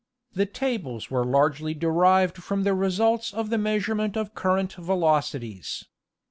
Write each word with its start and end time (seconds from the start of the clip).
The 0.33 0.47
tables 0.47 1.11
were 1.11 1.23
largely 1.23 1.75
derived 1.75 2.37
from 2.41 2.63
the 2.63 2.73
results 2.73 3.35
of 3.35 3.51
the 3.51 3.59
measurement 3.59 4.17
of 4.17 4.33
current 4.33 4.73
velocities. 4.73 5.85